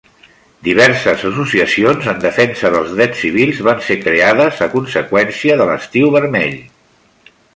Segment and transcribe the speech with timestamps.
[0.67, 6.59] Diverses associacions en defensa dels drets civils van ser creades a conseqüència de l'Estiu Vermell.